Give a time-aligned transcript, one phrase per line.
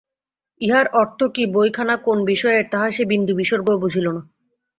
[0.61, 4.21] ইহার অর্থ কি, বইখানা কোন বিষয়ের তাহা সে বিন্দুবিসর্গও বুঝিল না।